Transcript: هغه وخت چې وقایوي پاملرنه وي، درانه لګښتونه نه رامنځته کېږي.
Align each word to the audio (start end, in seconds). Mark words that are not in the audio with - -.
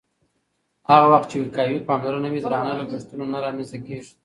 هغه 0.89 1.07
وخت 1.13 1.27
چې 1.31 1.37
وقایوي 1.43 1.85
پاملرنه 1.89 2.29
وي، 2.29 2.39
درانه 2.45 2.73
لګښتونه 2.79 3.25
نه 3.33 3.39
رامنځته 3.45 3.77
کېږي. 3.87 4.11